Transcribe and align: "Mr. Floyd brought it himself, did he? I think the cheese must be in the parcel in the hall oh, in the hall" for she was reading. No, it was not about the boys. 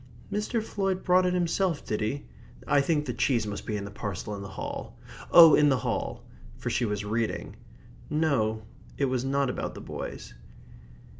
"Mr. 0.33 0.63
Floyd 0.63 1.03
brought 1.03 1.27
it 1.27 1.33
himself, 1.35 1.85
did 1.85 2.01
he? 2.01 2.23
I 2.65 2.81
think 2.81 3.05
the 3.05 3.13
cheese 3.13 3.45
must 3.45 3.67
be 3.67 3.77
in 3.77 3.85
the 3.85 3.91
parcel 3.91 4.33
in 4.33 4.41
the 4.41 4.47
hall 4.49 4.97
oh, 5.29 5.53
in 5.53 5.69
the 5.69 5.77
hall" 5.77 6.23
for 6.57 6.71
she 6.71 6.85
was 6.85 7.05
reading. 7.05 7.55
No, 8.09 8.63
it 8.97 9.05
was 9.05 9.23
not 9.23 9.47
about 9.51 9.75
the 9.75 9.81
boys. 9.81 10.33